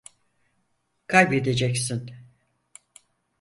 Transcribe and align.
Kaybedeceksin. 1.07 2.11